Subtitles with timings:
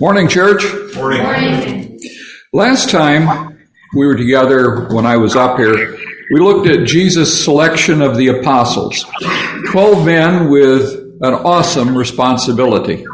[0.00, 0.64] Morning, church.
[0.96, 1.22] Morning.
[1.22, 2.00] Morning.
[2.52, 3.58] Last time
[3.94, 5.96] we were together when I was up here,
[6.32, 9.06] we looked at Jesus' selection of the apostles.
[9.70, 13.06] Twelve men with an awesome responsibility.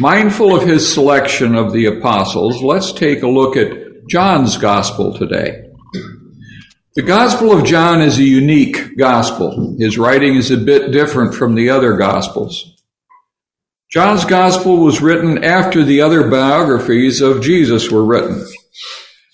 [0.00, 5.70] Mindful of his selection of the apostles, let's take a look at John's gospel today.
[6.96, 9.76] The Gospel of John is a unique gospel.
[9.78, 12.77] His writing is a bit different from the other gospels.
[13.90, 18.46] John's gospel was written after the other biographies of Jesus were written.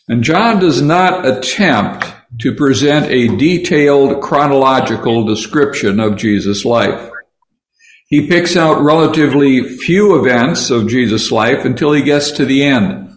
[0.08, 2.06] And John does not attempt
[2.40, 7.10] to present a detailed chronological description of Jesus' life.
[8.06, 13.16] He picks out relatively few events of Jesus' life until he gets to the end.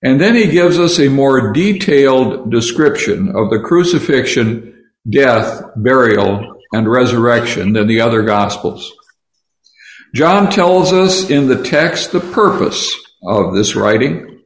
[0.00, 6.88] And then he gives us a more detailed description of the crucifixion, death, burial, and
[6.88, 8.95] resurrection than the other gospels.
[10.16, 12.90] John tells us in the text the purpose
[13.22, 14.40] of this writing.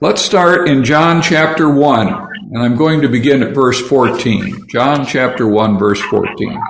[0.00, 4.68] Let's start in John chapter 1, and I'm going to begin at verse 14.
[4.68, 6.60] John chapter 1, verse 14.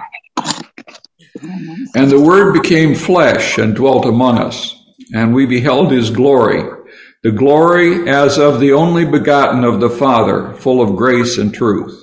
[1.94, 4.74] And the Word became flesh and dwelt among us,
[5.14, 6.62] and we beheld his glory,
[7.22, 12.02] the glory as of the only begotten of the Father, full of grace and truth.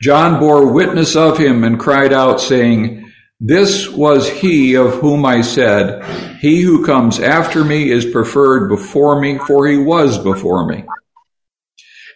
[0.00, 3.05] John bore witness of him and cried out, saying,
[3.40, 6.02] this was he of whom I said,
[6.40, 10.84] He who comes after me is preferred before me, for he was before me.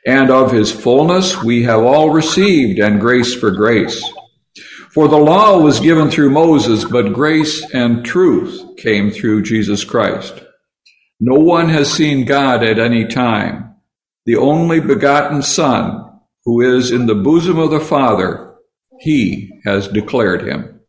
[0.06, 4.02] And of his fullness we have all received, and grace for grace.
[4.92, 10.42] For the law was given through Moses, but grace and truth came through Jesus Christ.
[11.20, 13.74] No one has seen God at any time.
[14.24, 18.54] The only begotten Son, who is in the bosom of the Father,
[19.00, 20.79] he has declared him.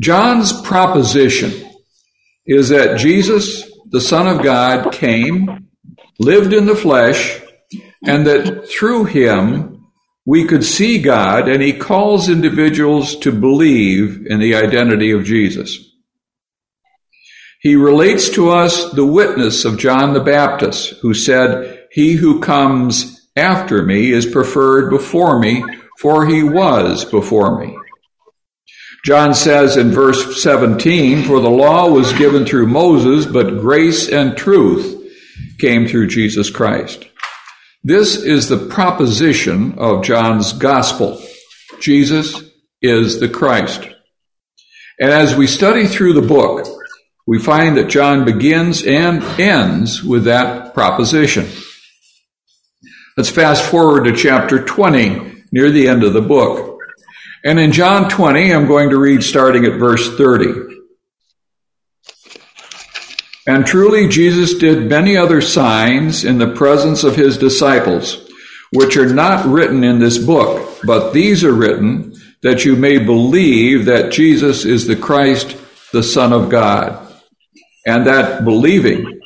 [0.00, 1.52] John's proposition
[2.46, 5.68] is that Jesus, the Son of God, came,
[6.18, 7.40] lived in the flesh,
[8.06, 9.86] and that through him
[10.24, 15.78] we could see God, and he calls individuals to believe in the identity of Jesus.
[17.60, 23.28] He relates to us the witness of John the Baptist, who said, He who comes
[23.36, 25.62] after me is preferred before me,
[25.98, 27.76] for he was before me.
[29.04, 34.36] John says in verse 17, For the law was given through Moses, but grace and
[34.36, 34.96] truth
[35.58, 37.06] came through Jesus Christ.
[37.82, 41.22] This is the proposition of John's gospel.
[41.80, 42.42] Jesus
[42.82, 43.88] is the Christ.
[44.98, 46.66] And as we study through the book,
[47.26, 51.48] we find that John begins and ends with that proposition.
[53.16, 56.69] Let's fast forward to chapter 20, near the end of the book.
[57.44, 60.70] And in John 20, I'm going to read starting at verse 30.
[63.46, 68.28] And truly, Jesus did many other signs in the presence of his disciples,
[68.72, 73.86] which are not written in this book, but these are written that you may believe
[73.86, 75.56] that Jesus is the Christ,
[75.92, 77.10] the Son of God,
[77.86, 79.20] and that believing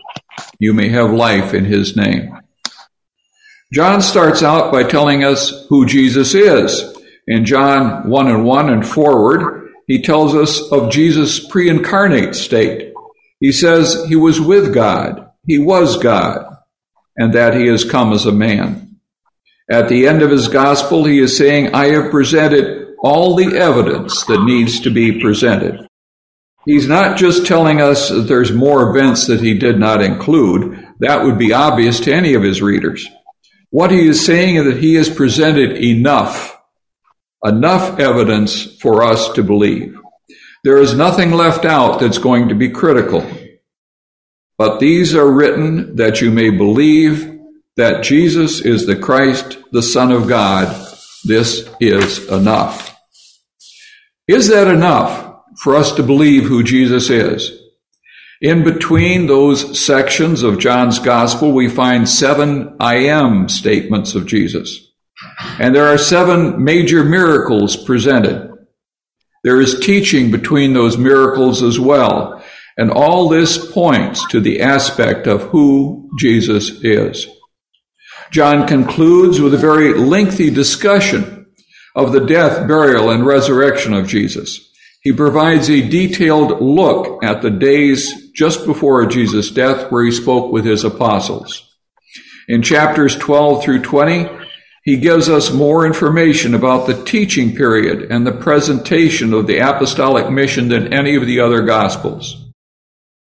[0.61, 2.39] you may have life in his name.
[3.73, 6.94] John starts out by telling us who Jesus is
[7.27, 12.93] in John 1 and 1 and forward, he tells us of Jesus' pre incarnate state.
[13.41, 16.57] He says he was with God, he was God,
[17.17, 18.99] and that he has come as a man.
[19.71, 24.25] At the end of his gospel, he is saying, I have presented all the evidence
[24.25, 25.87] that needs to be presented.
[26.67, 30.83] He's not just telling us that there's more events that he did not include.
[31.01, 33.07] That would be obvious to any of his readers.
[33.71, 36.59] What he is saying is that he has presented enough
[37.45, 39.97] enough evidence for us to believe.
[40.65, 43.29] There is nothing left out that's going to be critical.
[44.57, 47.39] But these are written that you may believe
[47.77, 50.69] that Jesus is the Christ, the Son of God.
[51.25, 52.97] This is enough.
[54.27, 57.61] Is that enough for us to believe who Jesus is?
[58.41, 64.84] In between those sections of John's Gospel, we find seven I am statements of Jesus.
[65.59, 68.51] And there are seven major miracles presented.
[69.43, 72.43] There is teaching between those miracles as well.
[72.77, 77.27] And all this points to the aspect of who Jesus is.
[78.31, 81.47] John concludes with a very lengthy discussion
[81.95, 84.73] of the death, burial, and resurrection of Jesus.
[85.03, 90.51] He provides a detailed look at the days just before Jesus' death where he spoke
[90.51, 91.71] with his apostles.
[92.49, 94.29] In chapters 12 through 20,
[94.85, 100.31] he gives us more information about the teaching period and the presentation of the apostolic
[100.31, 102.51] mission than any of the other gospels.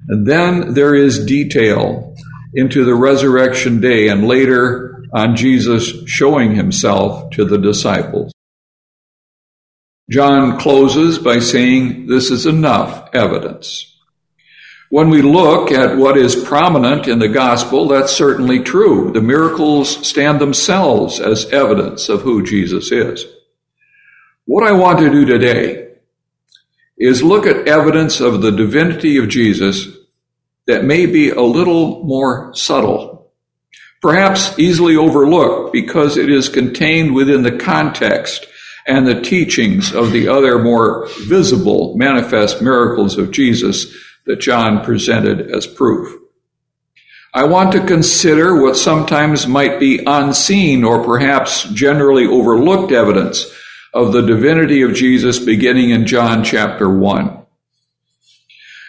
[0.07, 2.15] And then there is detail
[2.53, 8.31] into the resurrection day and later on Jesus showing himself to the disciples.
[10.09, 13.96] John closes by saying this is enough evidence.
[14.89, 19.11] When we look at what is prominent in the gospel, that's certainly true.
[19.11, 23.25] The miracles stand themselves as evidence of who Jesus is.
[24.45, 25.89] What I want to do today
[26.97, 29.87] is look at evidence of the divinity of Jesus
[30.67, 33.31] that may be a little more subtle,
[34.01, 38.45] perhaps easily overlooked because it is contained within the context
[38.87, 43.93] and the teachings of the other more visible manifest miracles of Jesus
[44.27, 46.21] that John presented as proof.
[47.33, 53.45] I want to consider what sometimes might be unseen or perhaps generally overlooked evidence
[53.93, 57.45] of the divinity of Jesus beginning in John chapter 1.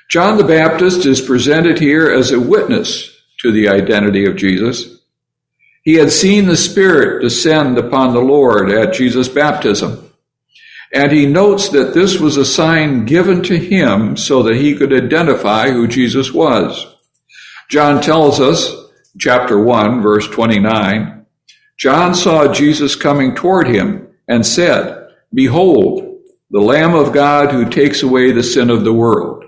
[0.09, 4.99] John the Baptist is presented here as a witness to the identity of Jesus.
[5.83, 10.08] He had seen the Spirit descend upon the Lord at Jesus' baptism.
[10.93, 14.93] And he notes that this was a sign given to him so that he could
[14.93, 16.87] identify who Jesus was.
[17.69, 18.75] John tells us,
[19.19, 21.27] chapter 1, verse 29,
[21.77, 28.03] John saw Jesus coming toward him and said, Behold, the Lamb of God who takes
[28.03, 29.45] away the sin of the world.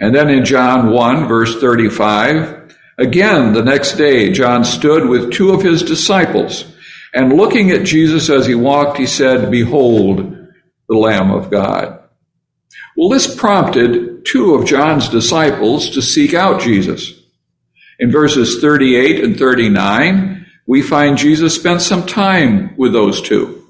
[0.00, 5.50] And then in John 1, verse 35, Again, the next day, John stood with two
[5.50, 6.64] of his disciples,
[7.14, 10.48] and looking at Jesus as he walked, he said, Behold,
[10.88, 12.00] the Lamb of God.
[12.96, 17.12] Well, this prompted two of John's disciples to seek out Jesus.
[17.98, 23.66] In verses 38 and 39, we find Jesus spent some time with those two.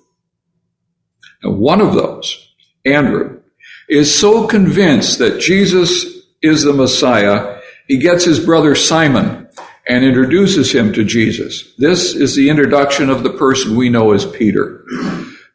[1.43, 2.55] And one of those,
[2.85, 3.43] Andrew,
[3.88, 6.06] is so convinced that Jesus
[6.43, 7.55] is the Messiah
[7.87, 9.44] he gets his brother Simon
[9.86, 11.75] and introduces him to Jesus.
[11.76, 14.84] This is the introduction of the person we know as Peter.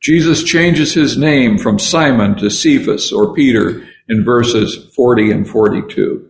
[0.02, 6.30] Jesus changes his name from Simon to Cephas or Peter in verses 40 and 42.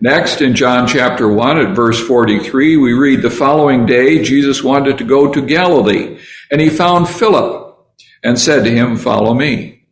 [0.00, 4.98] Next, in John chapter 1 at verse 43, we read the following day, Jesus wanted
[4.98, 6.18] to go to Galilee,
[6.50, 7.78] and he found Philip
[8.24, 9.86] and said to him, Follow me.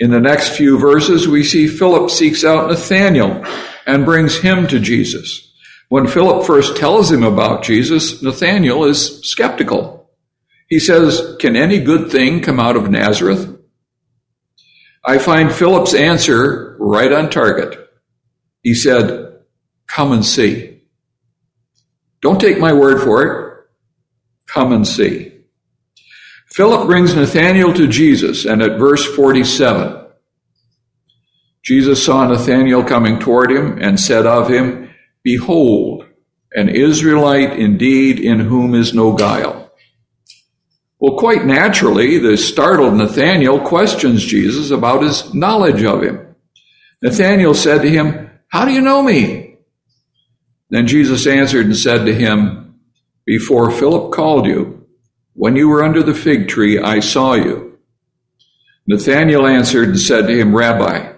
[0.00, 3.44] In the next few verses, we see Philip seeks out Nathanael
[3.86, 5.45] and brings him to Jesus.
[5.88, 10.10] When Philip first tells him about Jesus, Nathanael is skeptical.
[10.68, 13.56] He says, Can any good thing come out of Nazareth?
[15.04, 17.78] I find Philip's answer right on target.
[18.62, 19.38] He said,
[19.86, 20.80] Come and see.
[22.20, 23.66] Don't take my word for it.
[24.46, 25.32] Come and see.
[26.50, 30.06] Philip brings Nathanael to Jesus, and at verse 47,
[31.62, 34.85] Jesus saw Nathanael coming toward him and said of him,
[35.26, 36.06] Behold,
[36.52, 39.72] an Israelite indeed in whom is no guile.
[41.00, 46.36] Well, quite naturally, the startled Nathanael questions Jesus about his knowledge of him.
[47.02, 49.56] Nathanael said to him, How do you know me?
[50.70, 52.78] Then Jesus answered and said to him,
[53.24, 54.86] Before Philip called you,
[55.32, 57.80] when you were under the fig tree, I saw you.
[58.86, 61.14] Nathanael answered and said to him, Rabbi,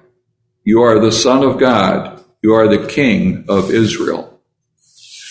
[0.64, 2.17] you are the Son of God.
[2.42, 4.40] You are the King of Israel.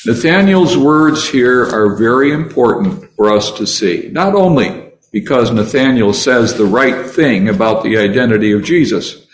[0.06, 6.54] Nathanael's words here are very important for us to see, not only because Nathanael says
[6.54, 9.26] the right thing about the identity of Jesus,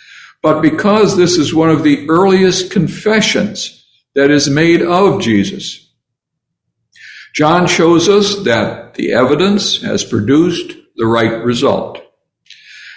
[0.41, 5.89] but because this is one of the earliest confessions that is made of Jesus.
[7.33, 11.99] John shows us that the evidence has produced the right result.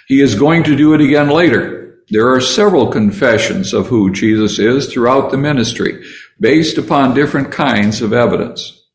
[0.07, 1.76] He is going to do it again later.
[2.09, 6.05] There are several confessions of who Jesus is throughout the ministry,
[6.39, 8.85] based upon different kinds of evidence.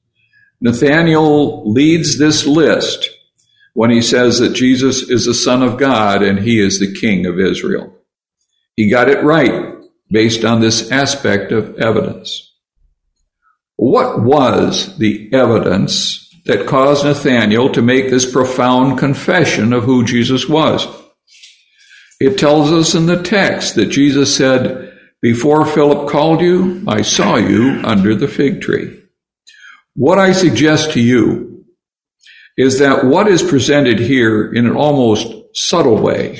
[0.61, 3.11] Nathanael leads this list
[3.75, 7.27] when he says that Jesus is the Son of God and he is the King
[7.27, 7.95] of Israel.
[8.77, 9.75] He got it right
[10.11, 12.53] based on this aspect of evidence.
[13.77, 20.49] What was the evidence that caused Nathanael to make this profound confession of who Jesus
[20.49, 20.87] was?
[22.23, 27.35] It tells us in the text that Jesus said, Before Philip called you, I saw
[27.35, 29.03] you under the fig tree.
[29.97, 31.65] What I suggest to you
[32.57, 36.39] is that what is presented here in an almost subtle way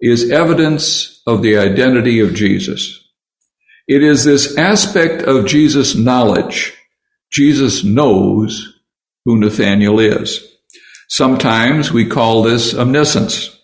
[0.00, 3.04] is evidence of the identity of Jesus.
[3.88, 6.72] It is this aspect of Jesus' knowledge.
[7.32, 8.78] Jesus knows
[9.24, 10.46] who Nathanael is.
[11.08, 13.59] Sometimes we call this omniscience.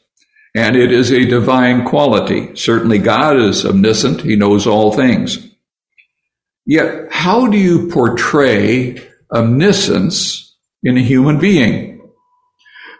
[0.56, 2.56] And it is a divine quality.
[2.56, 4.22] Certainly God is omniscient.
[4.22, 5.46] He knows all things.
[6.64, 12.10] Yet, how do you portray omniscience in a human being?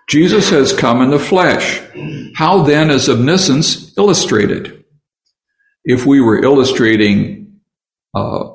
[0.09, 1.81] Jesus has come in the flesh.
[2.35, 4.85] How then is omniscience illustrated?
[5.83, 7.61] If we were illustrating
[8.15, 8.51] uh,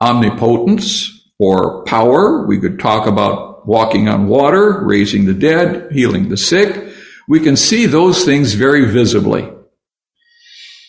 [0.00, 6.36] omnipotence or power, we could talk about walking on water, raising the dead, healing the
[6.36, 6.89] sick.
[7.30, 9.50] We can see those things very visibly.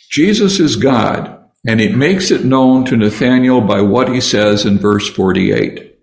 [0.10, 4.77] Jesus is God, and it makes it known to Nathanael by what he says in
[4.77, 5.98] verse 48.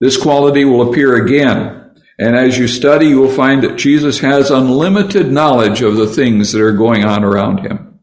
[0.00, 1.76] This quality will appear again
[2.18, 6.52] and as you study, you will find that Jesus has unlimited knowledge of the things
[6.52, 8.00] that are going on around him.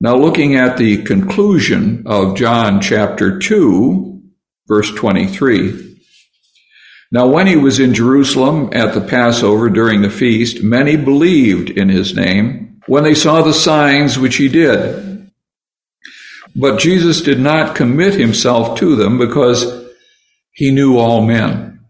[0.00, 4.22] Now, looking at the conclusion of John chapter 2,
[4.68, 5.93] verse 23.
[7.14, 11.88] Now, when he was in Jerusalem at the Passover during the feast, many believed in
[11.88, 15.30] his name when they saw the signs which he did.
[16.56, 19.88] But Jesus did not commit himself to them because
[20.54, 21.86] he knew all men.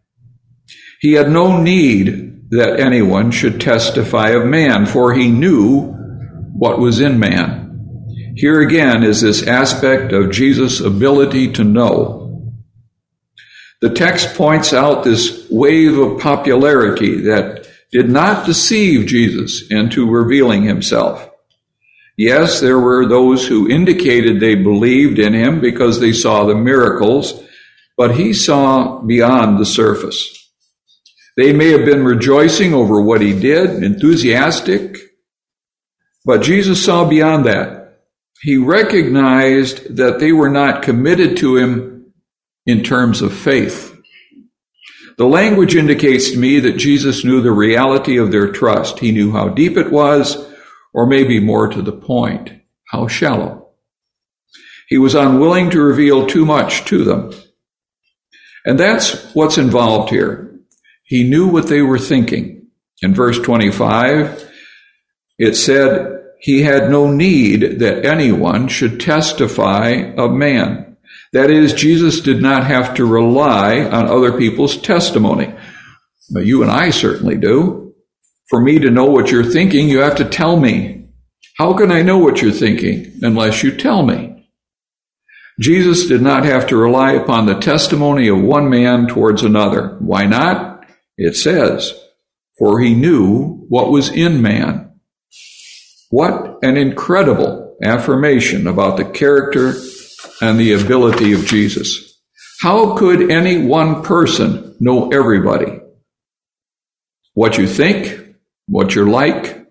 [1.00, 5.84] He had no need that anyone should testify of man, for he knew
[6.52, 8.34] what was in man.
[8.36, 12.23] Here again is this aspect of Jesus' ability to know.
[13.84, 20.62] The text points out this wave of popularity that did not deceive Jesus into revealing
[20.62, 21.28] himself.
[22.16, 27.44] Yes, there were those who indicated they believed in him because they saw the miracles,
[27.94, 30.50] but he saw beyond the surface.
[31.36, 34.96] They may have been rejoicing over what he did, enthusiastic,
[36.24, 38.00] but Jesus saw beyond that.
[38.40, 41.93] He recognized that they were not committed to him
[42.66, 43.94] in terms of faith.
[45.16, 48.98] The language indicates to me that Jesus knew the reality of their trust.
[48.98, 50.50] He knew how deep it was,
[50.92, 52.50] or maybe more to the point,
[52.88, 53.68] how shallow.
[54.88, 57.32] He was unwilling to reveal too much to them.
[58.64, 60.58] And that's what's involved here.
[61.04, 62.68] He knew what they were thinking.
[63.02, 64.50] In verse 25,
[65.38, 70.93] it said, He had no need that anyone should testify of man.
[71.34, 75.52] That is, Jesus did not have to rely on other people's testimony.
[76.30, 77.92] You and I certainly do.
[78.48, 81.08] For me to know what you're thinking, you have to tell me.
[81.58, 84.48] How can I know what you're thinking unless you tell me?
[85.58, 89.96] Jesus did not have to rely upon the testimony of one man towards another.
[89.98, 90.86] Why not?
[91.18, 91.94] It says,
[92.58, 95.00] For he knew what was in man.
[96.10, 99.74] What an incredible affirmation about the character
[100.40, 102.20] and the ability of Jesus.
[102.60, 105.80] How could any one person know everybody?
[107.34, 109.66] What you think, what you're like,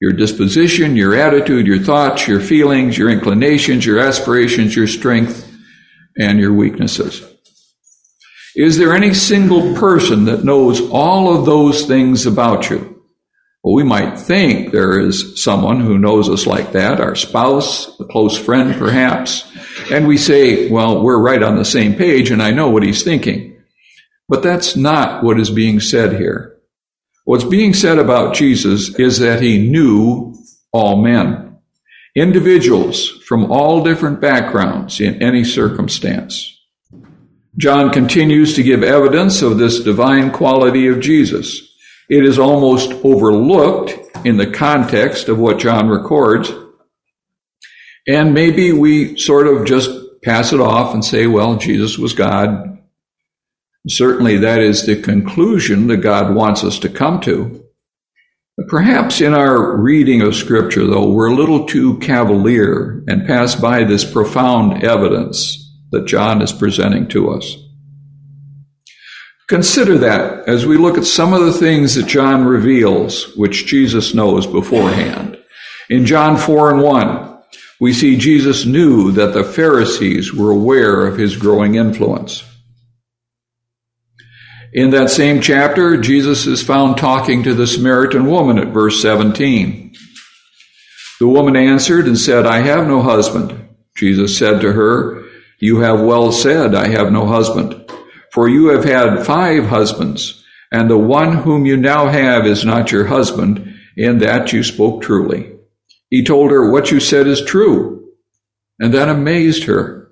[0.00, 5.48] your disposition, your attitude, your thoughts, your feelings, your inclinations, your aspirations, your strength,
[6.18, 7.24] and your weaknesses.
[8.56, 12.91] Is there any single person that knows all of those things about you?
[13.62, 18.04] Well, we might think there is someone who knows us like that, our spouse, a
[18.04, 19.48] close friend perhaps,
[19.90, 23.04] and we say, well, we're right on the same page and I know what he's
[23.04, 23.62] thinking.
[24.28, 26.56] But that's not what is being said here.
[27.24, 30.34] What's being said about Jesus is that he knew
[30.72, 31.58] all men,
[32.16, 36.58] individuals from all different backgrounds in any circumstance.
[37.58, 41.71] John continues to give evidence of this divine quality of Jesus.
[42.12, 46.52] It is almost overlooked in the context of what John records.
[48.06, 49.88] And maybe we sort of just
[50.22, 52.82] pass it off and say, well, Jesus was God.
[53.88, 57.64] Certainly that is the conclusion that God wants us to come to.
[58.68, 63.84] Perhaps in our reading of Scripture, though, we're a little too cavalier and pass by
[63.84, 67.56] this profound evidence that John is presenting to us.
[69.52, 74.14] Consider that as we look at some of the things that John reveals, which Jesus
[74.14, 75.38] knows beforehand.
[75.90, 77.38] In John 4 and 1,
[77.78, 82.42] we see Jesus knew that the Pharisees were aware of his growing influence.
[84.72, 89.94] In that same chapter, Jesus is found talking to the Samaritan woman at verse 17.
[91.20, 93.68] The woman answered and said, I have no husband.
[93.96, 95.22] Jesus said to her,
[95.58, 97.81] you have well said, I have no husband.
[98.32, 102.90] For you have had five husbands, and the one whom you now have is not
[102.90, 105.52] your husband, in that you spoke truly.
[106.08, 108.08] He told her, What you said is true,
[108.78, 110.10] and that amazed her.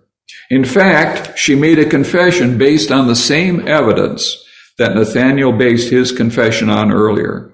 [0.50, 4.44] In fact, she made a confession based on the same evidence
[4.76, 7.52] that Nathanael based his confession on earlier.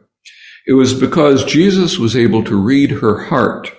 [0.66, 3.72] It was because Jesus was able to read her heart,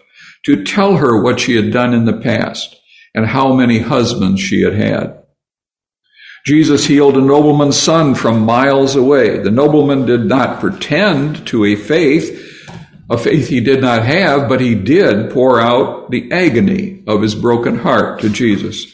[0.45, 2.77] to tell her what she had done in the past
[3.13, 5.23] and how many husbands she had had.
[6.45, 9.39] Jesus healed a nobleman's son from miles away.
[9.39, 12.43] The nobleman did not pretend to a faith,
[13.09, 17.35] a faith he did not have, but he did pour out the agony of his
[17.35, 18.85] broken heart to Jesus.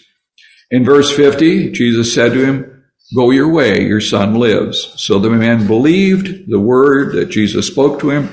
[0.71, 2.83] In verse 50, Jesus said to him,
[3.15, 4.91] Go your way, your son lives.
[4.97, 8.29] So the man believed the word that Jesus spoke to him,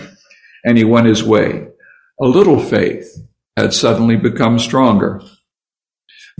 [0.64, 1.66] and he went his way.
[2.20, 3.14] A little faith
[3.56, 5.20] had suddenly become stronger.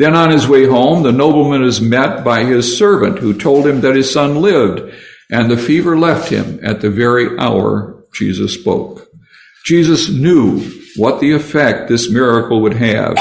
[0.01, 3.83] Then on his way home, the nobleman is met by his servant who told him
[3.83, 4.95] that his son lived,
[5.31, 9.11] and the fever left him at the very hour Jesus spoke.
[9.67, 10.61] Jesus knew
[10.97, 13.19] what the effect this miracle would have.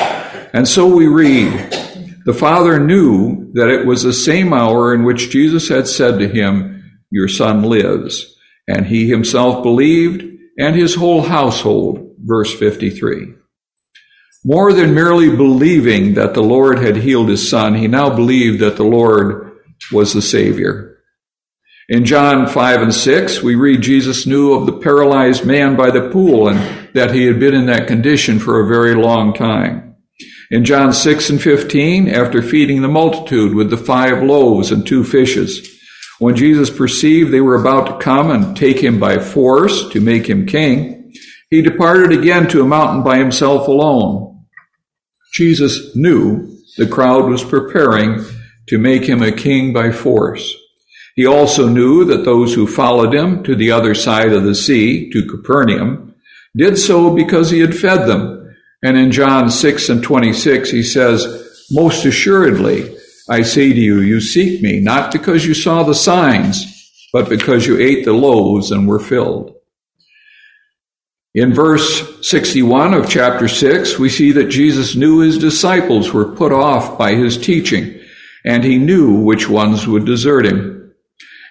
[0.53, 1.51] And so we read,
[2.23, 6.29] the father knew that it was the same hour in which Jesus had said to
[6.29, 8.37] him, Your son lives.
[8.69, 10.23] And he himself believed,
[10.57, 12.15] and his whole household.
[12.23, 13.33] Verse 53.
[14.45, 18.77] More than merely believing that the Lord had healed his son, he now believed that
[18.77, 19.57] the Lord
[19.91, 20.97] was the Savior.
[21.89, 26.09] In John 5 and 6, we read Jesus knew of the paralyzed man by the
[26.09, 29.95] pool and that he had been in that condition for a very long time.
[30.51, 35.03] In John 6 and 15, after feeding the multitude with the five loaves and two
[35.03, 35.67] fishes,
[36.19, 40.29] when Jesus perceived they were about to come and take him by force to make
[40.29, 41.11] him king,
[41.49, 44.28] he departed again to a mountain by himself alone.
[45.31, 48.23] Jesus knew the crowd was preparing
[48.67, 50.55] to make him a king by force.
[51.15, 55.09] He also knew that those who followed him to the other side of the sea,
[55.11, 56.15] to Capernaum,
[56.55, 58.55] did so because he had fed them.
[58.81, 62.95] And in John 6 and 26, he says, Most assuredly,
[63.29, 66.65] I say to you, you seek me, not because you saw the signs,
[67.11, 69.58] but because you ate the loaves and were filled.
[71.35, 76.51] In verse 61 of chapter 6, we see that Jesus knew his disciples were put
[76.51, 77.99] off by his teaching,
[78.43, 80.91] and he knew which ones would desert him.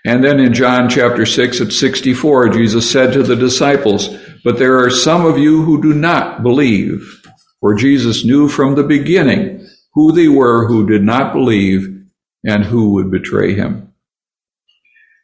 [0.05, 4.09] And then in John chapter 6 at 64, Jesus said to the disciples,
[4.43, 7.23] But there are some of you who do not believe.
[7.61, 12.05] For Jesus knew from the beginning who they were who did not believe
[12.45, 13.93] and who would betray him.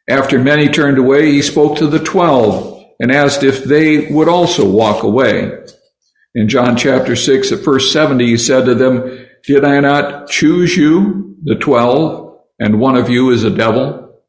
[0.09, 4.69] After many turned away, he spoke to the twelve and asked if they would also
[4.69, 5.51] walk away.
[6.33, 10.75] In John chapter 6 at verse 70, he said to them, Did I not choose
[10.75, 14.21] you, the twelve, and one of you is a devil?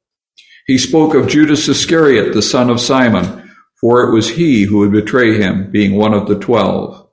[0.66, 3.50] He spoke of Judas Iscariot, the son of Simon,
[3.80, 7.08] for it was he who would betray him, being one of the twelve.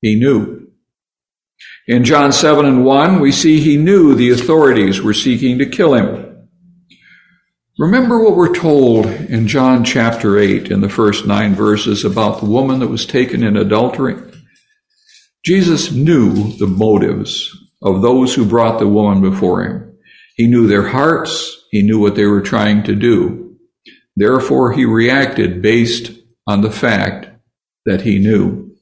[0.00, 0.68] He knew.
[1.86, 5.94] In John 7 and 1, we see he knew the authorities were seeking to kill
[5.94, 6.29] him.
[7.80, 12.44] Remember what we're told in John chapter 8 in the first nine verses about the
[12.44, 14.16] woman that was taken in adultery?
[15.46, 19.98] Jesus knew the motives of those who brought the woman before him.
[20.36, 21.64] He knew their hearts.
[21.70, 23.56] He knew what they were trying to do.
[24.14, 26.12] Therefore, he reacted based
[26.46, 27.28] on the fact
[27.86, 28.76] that he knew.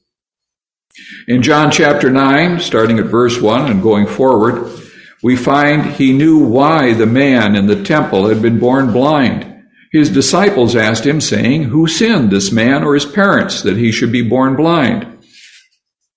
[1.25, 4.77] In John chapter 9, starting at verse 1 and going forward,
[5.21, 9.45] we find he knew why the man in the temple had been born blind.
[9.91, 14.11] His disciples asked him, saying, Who sinned, this man or his parents, that he should
[14.11, 15.23] be born blind?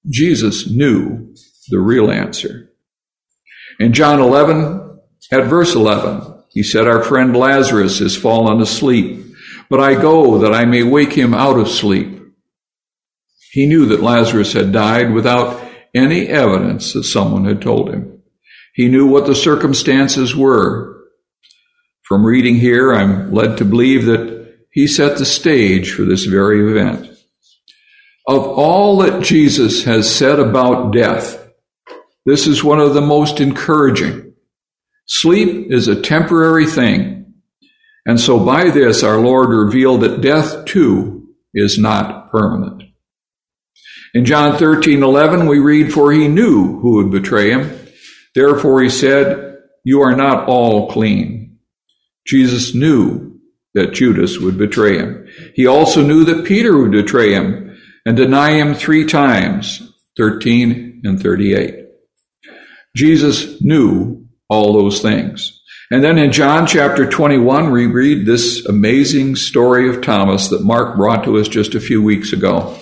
[0.08, 1.34] Jesus knew
[1.68, 2.70] the real answer.
[3.80, 4.98] In John 11,
[5.32, 9.24] at verse 11, he said, Our friend Lazarus has fallen asleep,
[9.70, 12.20] but I go that I may wake him out of sleep.
[13.52, 15.62] He knew that Lazarus had died without
[15.94, 18.11] any evidence that someone had told him.
[18.72, 21.04] He knew what the circumstances were.
[22.02, 26.70] From reading here, I'm led to believe that he set the stage for this very
[26.70, 27.08] event.
[28.26, 31.38] Of all that Jesus has said about death,
[32.24, 34.34] this is one of the most encouraging.
[35.06, 37.34] Sleep is a temporary thing.
[38.06, 42.82] And so by this, our Lord revealed that death too is not permanent.
[44.14, 47.81] In John 13, 11, we read, For he knew who would betray him.
[48.34, 51.58] Therefore he said, You are not all clean.
[52.26, 53.40] Jesus knew
[53.74, 55.26] that Judas would betray him.
[55.54, 61.20] He also knew that Peter would betray him and deny him three times, 13 and
[61.20, 61.86] 38.
[62.96, 65.60] Jesus knew all those things.
[65.90, 70.96] And then in John chapter 21, we read this amazing story of Thomas that Mark
[70.96, 72.78] brought to us just a few weeks ago.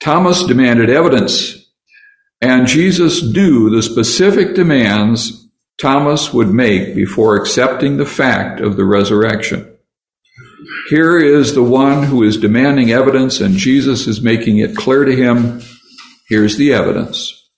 [0.00, 1.65] Thomas demanded evidence
[2.40, 8.84] and Jesus knew the specific demands Thomas would make before accepting the fact of the
[8.84, 9.76] resurrection.
[10.88, 15.14] Here is the one who is demanding evidence, and Jesus is making it clear to
[15.14, 15.60] him
[16.28, 17.48] here's the evidence.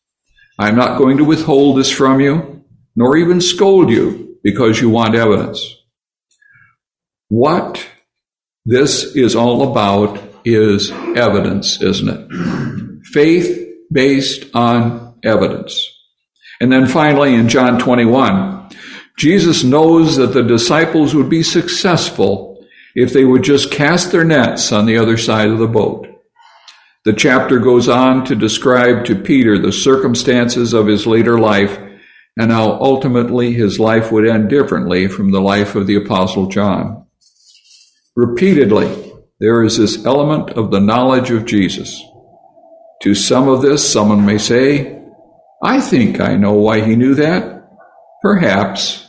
[0.59, 2.64] I'm not going to withhold this from you,
[2.97, 5.77] nor even scold you because you want evidence.
[7.29, 7.87] What
[8.64, 13.03] this is all about is evidence, isn't it?
[13.07, 15.87] Faith based on evidence.
[16.61, 18.70] And then finally in John 21,
[19.16, 24.72] Jesus knows that the disciples would be successful if they would just cast their nets
[24.72, 26.07] on the other side of the boat.
[27.05, 31.79] The chapter goes on to describe to Peter the circumstances of his later life
[32.37, 37.07] and how ultimately his life would end differently from the life of the Apostle John.
[38.14, 42.03] Repeatedly, there is this element of the knowledge of Jesus.
[43.02, 45.00] To some of this, someone may say,
[45.62, 47.68] I think I know why he knew that.
[48.22, 49.08] Perhaps.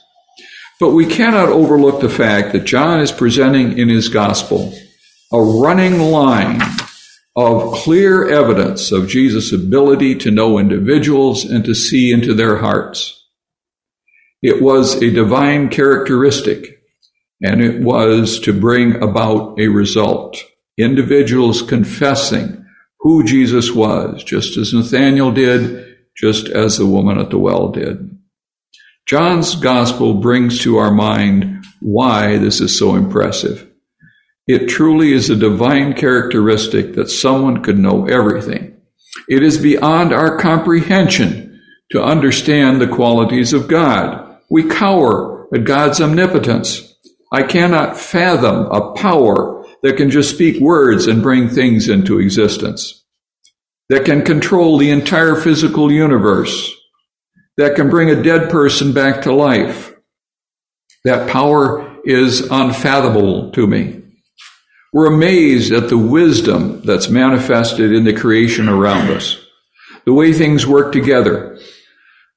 [0.79, 4.73] But we cannot overlook the fact that John is presenting in his gospel
[5.31, 6.61] a running line
[7.35, 13.15] of clear evidence of Jesus' ability to know individuals and to see into their hearts.
[14.41, 16.81] It was a divine characteristic,
[17.43, 20.37] and it was to bring about a result.
[20.77, 22.58] Individuals confessing
[22.99, 28.17] who Jesus was, just as Nathanael did, just as the woman at the well did.
[29.05, 33.67] John's gospel brings to our mind why this is so impressive.
[34.47, 38.77] It truly is a divine characteristic that someone could know everything.
[39.27, 44.37] It is beyond our comprehension to understand the qualities of God.
[44.49, 46.95] We cower at God's omnipotence.
[47.31, 53.05] I cannot fathom a power that can just speak words and bring things into existence,
[53.89, 56.73] that can control the entire physical universe,
[57.57, 59.93] that can bring a dead person back to life.
[61.05, 64.01] That power is unfathomable to me.
[64.91, 69.37] We're amazed at the wisdom that's manifested in the creation around us,
[70.05, 71.59] the way things work together,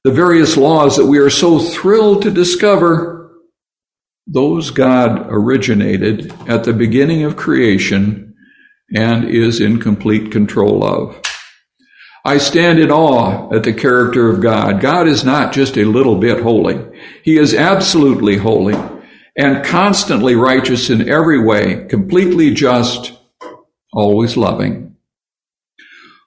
[0.03, 3.22] the various laws that we are so thrilled to discover,
[4.27, 8.35] those God originated at the beginning of creation
[8.95, 11.21] and is in complete control of.
[12.25, 14.79] I stand in awe at the character of God.
[14.79, 16.79] God is not just a little bit holy.
[17.23, 18.75] He is absolutely holy
[19.35, 23.11] and constantly righteous in every way, completely just,
[23.91, 24.95] always loving.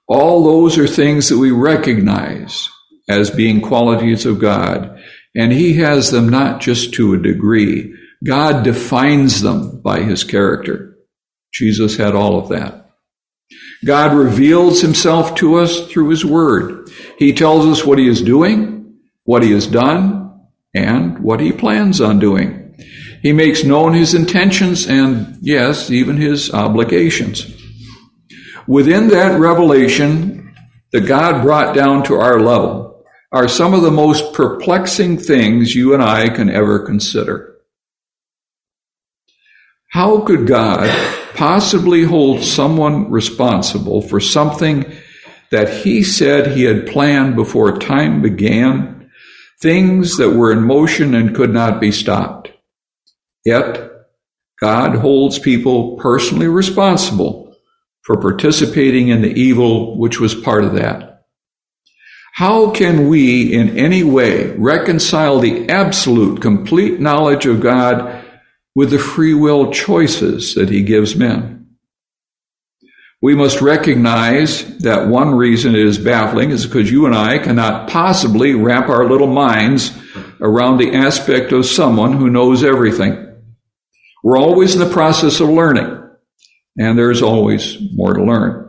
[0.06, 2.68] All those are things that we recognize
[3.09, 4.95] as being qualities of God.
[5.37, 7.94] And he has them not just to a degree.
[8.25, 10.96] God defines them by his character.
[11.53, 12.90] Jesus had all of that.
[13.85, 16.90] God reveals himself to us through his word.
[17.18, 20.40] He tells us what he is doing, what he has done,
[20.75, 22.75] and what he plans on doing.
[23.22, 27.46] He makes known his intentions and, yes, even his obligations.
[28.66, 30.55] Within that revelation
[30.92, 32.86] that God brought down to our level,
[33.32, 37.56] are some of the most perplexing things you and I can ever consider.
[39.90, 40.88] How could God
[41.34, 44.84] possibly hold someone responsible for something
[45.50, 49.10] that he said he had planned before time began,
[49.60, 52.50] things that were in motion and could not be stopped?
[53.44, 53.90] Yet,
[54.60, 57.56] God holds people personally responsible
[58.02, 61.15] for participating in the evil which was part of that.
[62.37, 68.27] How can we in any way reconcile the absolute, complete knowledge of God
[68.75, 71.79] with the free will choices that He gives men?
[73.22, 77.88] We must recognize that one reason it is baffling is because you and I cannot
[77.88, 79.96] possibly wrap our little minds
[80.38, 83.35] around the aspect of someone who knows everything.
[84.22, 86.07] We're always in the process of learning,
[86.79, 88.65] and there's always more to learn.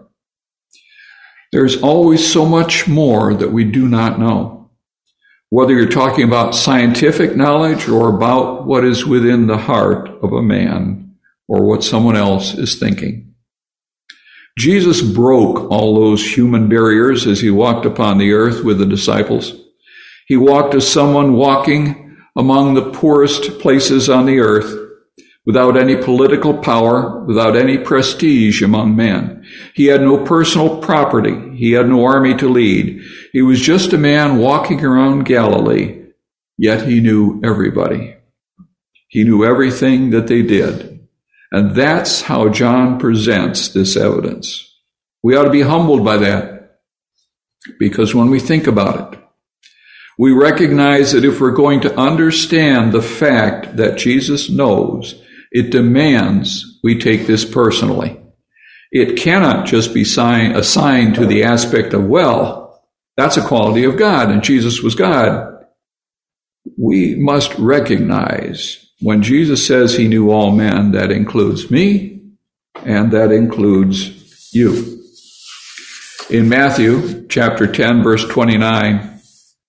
[1.51, 4.69] There's always so much more that we do not know.
[5.49, 10.41] Whether you're talking about scientific knowledge or about what is within the heart of a
[10.41, 11.15] man
[11.47, 13.33] or what someone else is thinking.
[14.57, 19.53] Jesus broke all those human barriers as he walked upon the earth with the disciples.
[20.27, 24.86] He walked as someone walking among the poorest places on the earth
[25.47, 29.45] without any political power, without any prestige among men.
[29.73, 31.55] He had no personal property.
[31.55, 33.01] He had no army to lead.
[33.31, 36.03] He was just a man walking around Galilee,
[36.57, 38.17] yet he knew everybody.
[39.07, 41.07] He knew everything that they did.
[41.49, 44.69] And that's how John presents this evidence.
[45.23, 46.81] We ought to be humbled by that
[47.79, 49.19] because when we think about it,
[50.17, 56.79] we recognize that if we're going to understand the fact that Jesus knows it demands
[56.83, 58.19] we take this personally.
[58.91, 62.83] It cannot just be sign, assigned to the aspect of, well,
[63.15, 65.65] that's a quality of God and Jesus was God.
[66.77, 72.21] We must recognize when Jesus says he knew all men, that includes me
[72.83, 75.03] and that includes you.
[76.29, 79.21] In Matthew chapter 10, verse 29,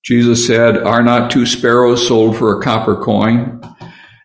[0.04, 3.60] Jesus said, Are not two sparrows sold for a copper coin?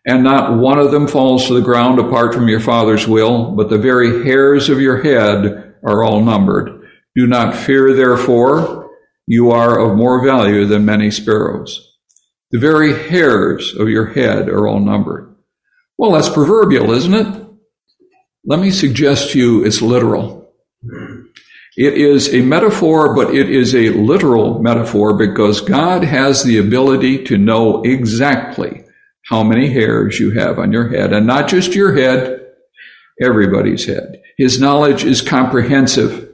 [0.06, 3.70] And not one of them falls to the ground apart from your Father's will, but
[3.70, 6.84] the very hairs of your head are all numbered.
[7.16, 8.90] Do not fear, therefore,
[9.28, 11.98] you are of more value than many sparrows.
[12.52, 15.36] The very hairs of your head are all numbered.
[15.98, 17.46] Well, that's proverbial, isn't it?
[18.46, 20.52] Let me suggest to you it's literal.
[21.78, 27.24] It is a metaphor, but it is a literal metaphor because God has the ability
[27.26, 28.83] to know exactly
[29.30, 32.46] how many hairs you have on your head, and not just your head,
[33.22, 34.22] everybody's head.
[34.38, 36.30] His knowledge is comprehensive.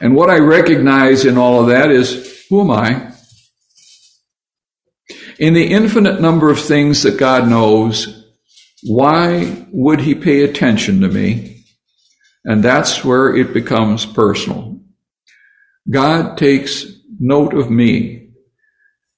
[0.00, 3.12] And what I recognize in all of that is, who am I?
[5.38, 8.24] In the infinite number of things that God knows,
[8.82, 11.64] why would he pay attention to me?
[12.44, 14.80] And that's where it becomes personal.
[15.90, 16.86] God takes
[17.18, 18.30] note of me,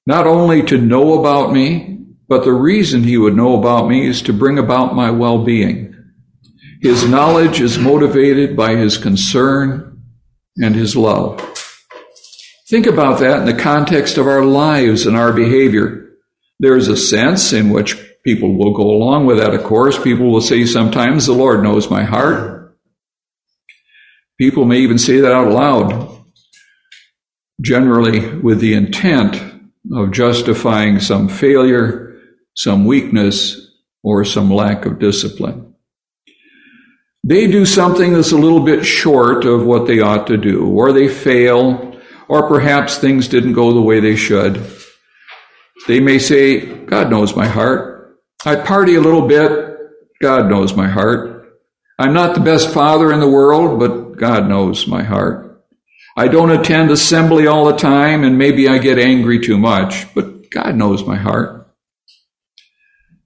[0.07, 2.02] not only to know about me,
[2.33, 5.95] but the reason he would know about me is to bring about my well-being.
[6.81, 10.03] His knowledge is motivated by his concern
[10.57, 11.39] and his love.
[12.71, 16.09] Think about that in the context of our lives and our behavior.
[16.59, 20.03] There's a sense in which people will go along with that, of course.
[20.03, 22.75] People will say sometimes, the Lord knows my heart.
[24.39, 26.25] People may even say that out loud,
[27.61, 29.37] generally with the intent
[29.93, 32.02] of justifying some failure
[32.55, 33.71] some weakness,
[34.03, 35.75] or some lack of discipline.
[37.25, 40.93] They do something that's a little bit short of what they ought to do, or
[40.93, 41.97] they fail,
[42.29, 44.61] or perhaps things didn't go the way they should.
[45.87, 48.19] They may say, God knows my heart.
[48.45, 49.69] I party a little bit.
[50.21, 51.61] God knows my heart.
[51.99, 55.65] I'm not the best father in the world, but God knows my heart.
[56.17, 60.51] I don't attend assembly all the time, and maybe I get angry too much, but
[60.51, 61.62] God knows my heart.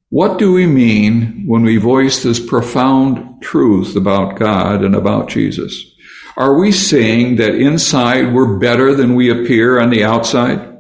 [0.09, 5.95] What do we mean when we voice this profound truth about God and about Jesus?
[6.37, 10.79] Are we saying that inside we're better than we appear on the outside?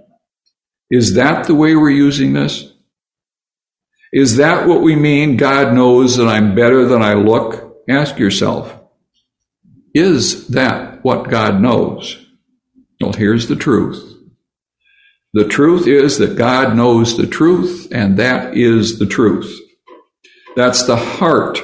[0.90, 2.72] Is that the way we're using this?
[4.12, 5.36] Is that what we mean?
[5.36, 7.76] God knows that I'm better than I look?
[7.88, 8.72] Ask yourself,
[9.94, 12.24] is that what God knows?
[13.00, 14.15] Well, here's the truth.
[15.36, 19.54] The truth is that God knows the truth, and that is the truth.
[20.56, 21.60] That's the heart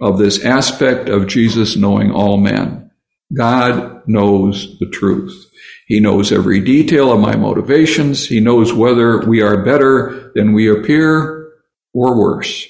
[0.00, 2.90] of this aspect of Jesus knowing all men.
[3.36, 5.50] God knows the truth.
[5.86, 8.26] He knows every detail of my motivations.
[8.26, 11.52] He knows whether we are better than we appear
[11.92, 12.66] or worse.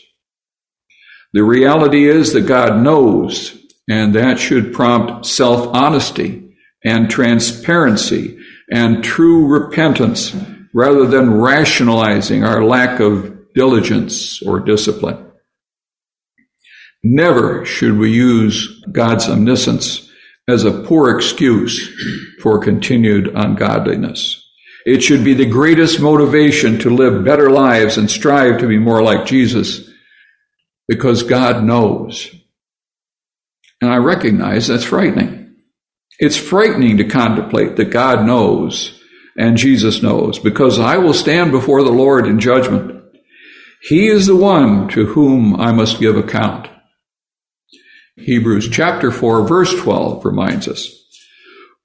[1.32, 3.56] The reality is that God knows,
[3.88, 8.39] and that should prompt self honesty and transparency
[8.70, 10.34] and true repentance
[10.72, 15.26] rather than rationalizing our lack of diligence or discipline.
[17.02, 20.08] Never should we use God's omniscience
[20.46, 21.90] as a poor excuse
[22.40, 24.36] for continued ungodliness.
[24.86, 29.02] It should be the greatest motivation to live better lives and strive to be more
[29.02, 29.88] like Jesus
[30.88, 32.30] because God knows.
[33.80, 35.39] And I recognize that's frightening.
[36.20, 39.00] It's frightening to contemplate that God knows
[39.38, 43.02] and Jesus knows, because I will stand before the Lord in judgment.
[43.80, 46.68] He is the one to whom I must give account.
[48.16, 50.94] Hebrews chapter 4 verse 12 reminds us,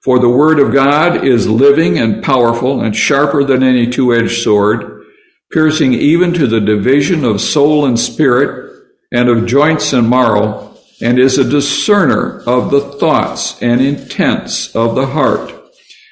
[0.02, 5.02] For the word of God is living and powerful and sharper than any two-edged sword,
[5.50, 8.70] piercing even to the division of soul and spirit
[9.10, 14.94] and of joints and marrow, and is a discerner of the thoughts and intents of
[14.94, 15.52] the heart.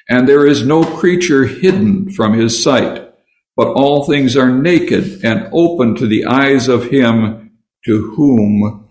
[0.07, 3.09] And there is no creature hidden from his sight,
[3.55, 7.51] but all things are naked and open to the eyes of him
[7.85, 8.87] to whom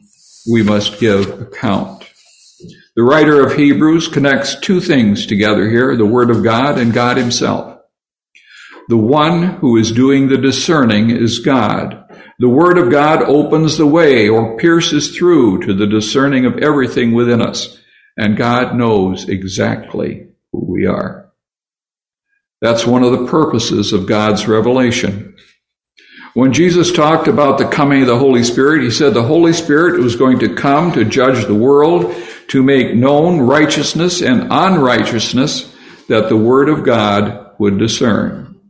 [0.50, 2.04] we must give account.
[2.96, 7.16] The writer of Hebrews connects two things together here, the Word of God and God
[7.16, 7.80] Himself.
[8.88, 12.03] The one who is doing the discerning is God,
[12.38, 17.12] the Word of God opens the way or pierces through to the discerning of everything
[17.12, 17.78] within us,
[18.16, 21.32] and God knows exactly who we are.
[22.60, 25.36] That's one of the purposes of God's revelation.
[26.34, 30.00] When Jesus talked about the coming of the Holy Spirit, he said the Holy Spirit
[30.00, 32.12] was going to come to judge the world,
[32.48, 35.72] to make known righteousness and unrighteousness
[36.08, 38.60] that the Word of God would discern.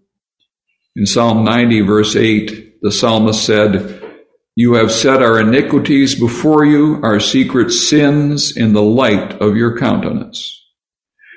[0.95, 4.03] In Psalm 90, verse 8, the psalmist said,
[4.57, 9.79] You have set our iniquities before you, our secret sins in the light of your
[9.79, 10.63] countenance.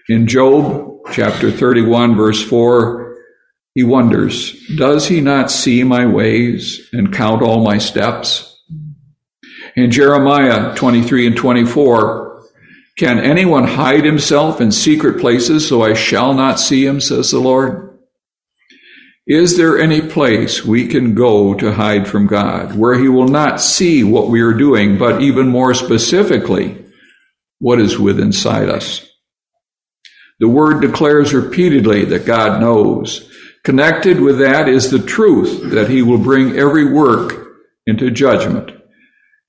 [0.10, 3.16] In Job chapter 31, verse 4,
[3.76, 8.62] he wonders, does he not see my ways and count all my steps?
[9.78, 12.44] In Jeremiah 23 and 24,
[12.98, 17.40] can anyone hide himself in secret places so I shall not see him, says the
[17.40, 17.87] Lord?
[19.28, 23.60] Is there any place we can go to hide from God where he will not
[23.60, 26.86] see what we are doing, but even more specifically,
[27.60, 29.06] what is within inside us?
[30.40, 33.30] The word declares repeatedly that God knows
[33.68, 37.50] Connected with that is the truth that he will bring every work
[37.86, 38.72] into judgment,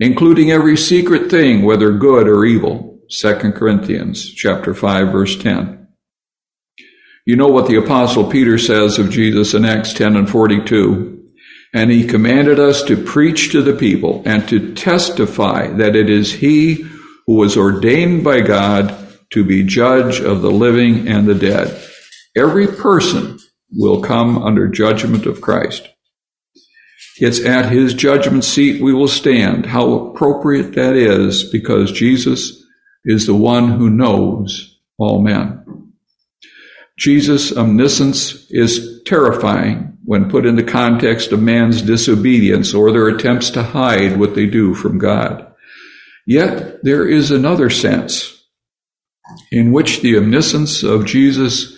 [0.00, 2.98] including every secret thing, whether good or evil.
[3.10, 5.87] 2 Corinthians chapter 5 verse 10.
[7.28, 11.28] You know what the apostle Peter says of Jesus in Acts 10 and 42.
[11.74, 16.32] And he commanded us to preach to the people and to testify that it is
[16.32, 16.86] he
[17.26, 18.96] who was ordained by God
[19.32, 21.78] to be judge of the living and the dead.
[22.34, 23.38] Every person
[23.72, 25.86] will come under judgment of Christ.
[27.18, 29.66] It's at his judgment seat we will stand.
[29.66, 32.64] How appropriate that is because Jesus
[33.04, 35.77] is the one who knows all men.
[36.98, 43.50] Jesus' omniscience is terrifying when put in the context of man's disobedience or their attempts
[43.50, 45.54] to hide what they do from God.
[46.26, 48.42] Yet there is another sense
[49.52, 51.76] in which the omniscience of Jesus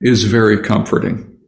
[0.00, 1.38] is very comforting.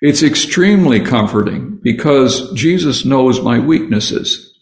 [0.00, 4.54] It's extremely comforting because Jesus knows my weaknesses.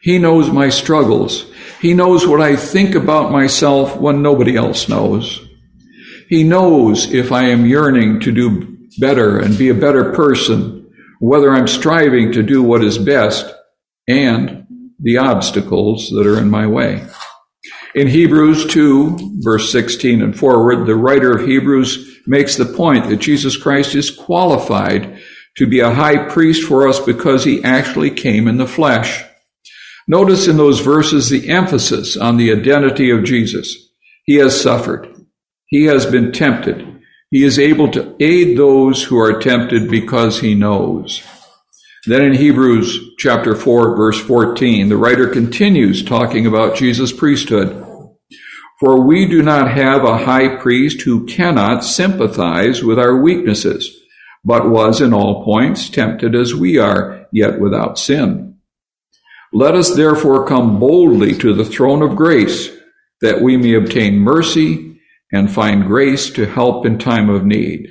[0.00, 1.50] He knows my struggles.
[1.80, 5.44] He knows what I think about myself when nobody else knows.
[6.32, 10.90] He knows if I am yearning to do better and be a better person,
[11.20, 13.54] whether I'm striving to do what is best,
[14.08, 14.66] and
[14.98, 17.06] the obstacles that are in my way.
[17.94, 23.18] In Hebrews 2, verse 16 and forward, the writer of Hebrews makes the point that
[23.18, 25.20] Jesus Christ is qualified
[25.58, 29.22] to be a high priest for us because he actually came in the flesh.
[30.08, 33.90] Notice in those verses the emphasis on the identity of Jesus.
[34.24, 35.21] He has suffered.
[35.72, 37.00] He has been tempted.
[37.30, 41.22] He is able to aid those who are tempted because he knows.
[42.04, 47.86] Then in Hebrews chapter 4 verse 14, the writer continues talking about Jesus' priesthood.
[48.80, 53.98] For we do not have a high priest who cannot sympathize with our weaknesses,
[54.44, 58.58] but was in all points tempted as we are, yet without sin.
[59.54, 62.68] Let us therefore come boldly to the throne of grace,
[63.22, 64.91] that we may obtain mercy
[65.32, 67.88] and find grace to help in time of need.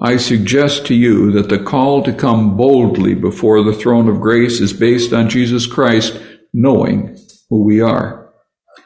[0.00, 4.60] I suggest to you that the call to come boldly before the throne of grace
[4.60, 6.20] is based on Jesus Christ
[6.52, 7.18] knowing
[7.50, 8.32] who we are.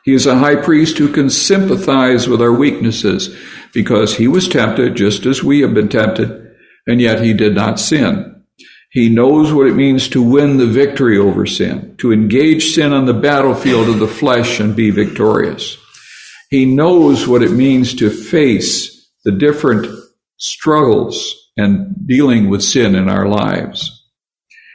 [0.04, 3.36] He is a high priest who can sympathize with our weaknesses
[3.74, 6.54] because he was tempted just as we have been tempted,
[6.86, 8.44] and yet he did not sin.
[8.90, 13.06] He knows what it means to win the victory over sin, to engage sin on
[13.06, 15.78] the battlefield of the flesh and be victorious.
[16.52, 19.86] He knows what it means to face the different
[20.36, 24.06] struggles and dealing with sin in our lives.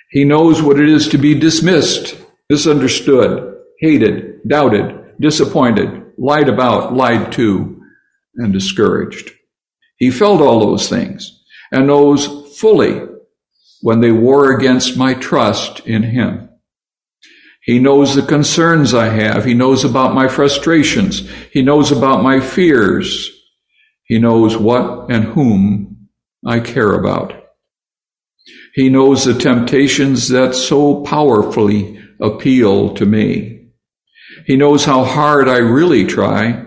[0.09, 2.17] He knows what it is to be dismissed,
[2.49, 7.79] misunderstood, hated, doubted, disappointed, lied about, lied to,
[8.37, 9.29] and discouraged.
[9.97, 13.03] He felt all those things and knows fully
[13.81, 16.46] when they war against my trust in Him.
[17.67, 19.43] He knows the concerns I have.
[19.43, 21.29] He knows about my frustrations.
[21.51, 23.29] He knows about my fears.
[24.05, 26.07] He knows what and whom
[26.45, 27.33] I care about.
[28.73, 33.71] He knows the temptations that so powerfully appeal to me.
[34.45, 36.65] He knows how hard I really try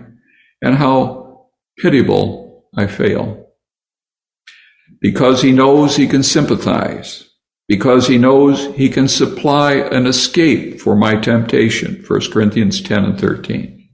[0.60, 1.46] and how
[1.78, 3.46] pitiable I fail.
[5.00, 7.29] Because he knows he can sympathize.
[7.70, 12.04] Because he knows he can supply an escape for my temptation.
[12.04, 13.88] 1 Corinthians 10 and 13.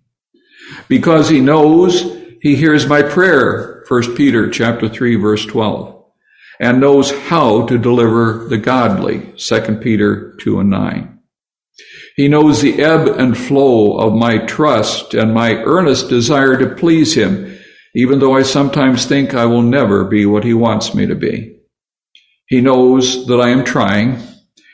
[0.88, 2.00] Because he knows
[2.40, 3.84] he hears my prayer.
[3.86, 5.94] 1 Peter chapter 3 verse 12.
[6.58, 9.34] And knows how to deliver the godly.
[9.36, 11.18] 2 Peter 2 and 9.
[12.16, 17.14] He knows the ebb and flow of my trust and my earnest desire to please
[17.14, 17.58] Him,
[17.94, 21.55] even though I sometimes think I will never be what He wants me to be.
[22.48, 24.22] He knows that I am trying.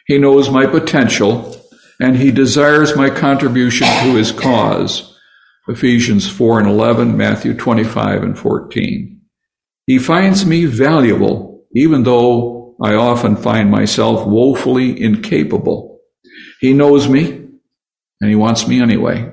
[0.07, 1.57] He knows my potential
[2.01, 5.17] and he desires my contribution to his cause.
[5.69, 9.21] Ephesians 4 and 11, Matthew 25 and 14.
[9.87, 16.01] He finds me valuable, even though I often find myself woefully incapable.
[16.61, 17.31] He knows me,
[18.21, 19.31] and he wants me anyway.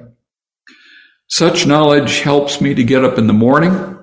[1.28, 3.99] Such knowledge helps me to get up in the morning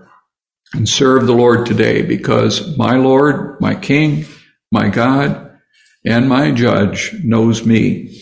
[0.76, 4.26] and serve the Lord today because my Lord, my King,
[4.70, 5.58] my God,
[6.04, 8.20] and my Judge knows me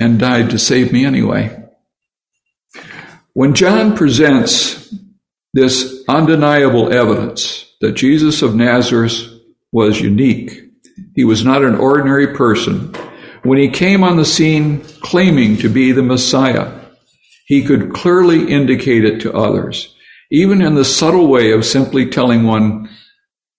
[0.00, 1.64] and died to save me anyway.
[3.32, 4.94] When John presents
[5.54, 9.22] this undeniable evidence that Jesus of Nazareth
[9.72, 10.62] was unique,
[11.14, 12.94] he was not an ordinary person.
[13.42, 16.80] When he came on the scene claiming to be the Messiah,
[17.46, 19.94] he could clearly indicate it to others,
[20.30, 22.88] even in the subtle way of simply telling one,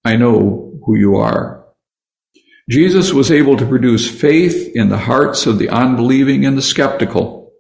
[0.03, 1.65] I know who you are.
[2.70, 7.53] Jesus was able to produce faith in the hearts of the unbelieving and the skeptical.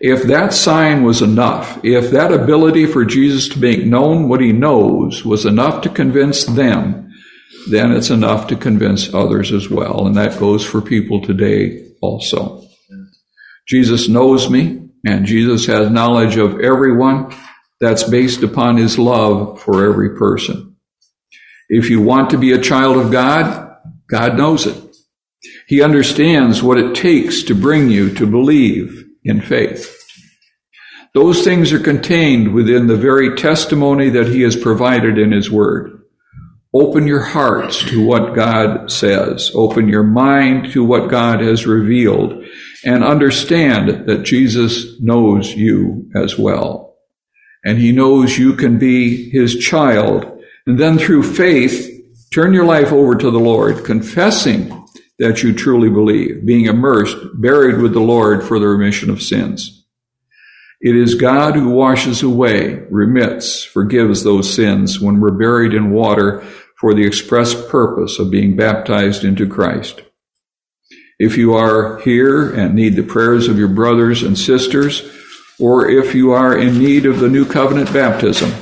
[0.00, 4.52] If that sign was enough, if that ability for Jesus to make known what he
[4.52, 7.10] knows was enough to convince them,
[7.70, 10.06] then it's enough to convince others as well.
[10.06, 12.64] And that goes for people today also.
[13.66, 17.34] Jesus knows me, and Jesus has knowledge of everyone.
[17.80, 20.76] That's based upon his love for every person.
[21.68, 23.76] If you want to be a child of God,
[24.08, 24.82] God knows it.
[25.66, 29.94] He understands what it takes to bring you to believe in faith.
[31.14, 36.02] Those things are contained within the very testimony that He has provided in His Word.
[36.74, 39.50] Open your hearts to what God says.
[39.54, 42.44] Open your mind to what God has revealed
[42.84, 46.87] and understand that Jesus knows you as well.
[47.64, 50.40] And He knows you can be His child.
[50.66, 51.98] And then through faith,
[52.30, 54.86] Turn your life over to the Lord, confessing
[55.18, 59.86] that you truly believe, being immersed, buried with the Lord for the remission of sins.
[60.80, 66.42] It is God who washes away, remits, forgives those sins when we're buried in water
[66.78, 70.02] for the express purpose of being baptized into Christ.
[71.18, 75.00] If you are here and need the prayers of your brothers and sisters,
[75.58, 78.52] or if you are in need of the new covenant baptism,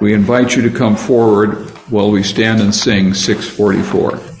[0.00, 4.31] we invite you to come forward while we stand and sing 644.